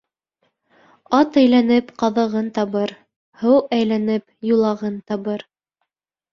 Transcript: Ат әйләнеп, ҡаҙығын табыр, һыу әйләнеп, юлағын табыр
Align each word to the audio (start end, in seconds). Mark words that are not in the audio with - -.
Ат 1.17 1.37
әйләнеп, 1.41 1.91
ҡаҙығын 2.05 2.49
табыр, 2.57 2.95
һыу 3.45 3.61
әйләнеп, 3.79 4.29
юлағын 4.55 5.01
табыр 5.15 5.49